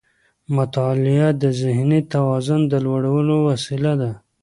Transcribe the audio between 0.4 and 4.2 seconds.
مطالعه د ذهني توان د لوړولو وسيله ده.